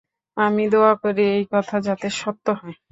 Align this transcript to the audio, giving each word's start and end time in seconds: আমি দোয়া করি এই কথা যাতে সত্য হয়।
আমি 0.37 0.63
দোয়া 0.71 0.93
করি 1.03 1.23
এই 1.31 1.43
কথা 1.53 1.75
যাতে 1.87 2.07
সত্য 2.17 2.45
হয়। 2.59 2.75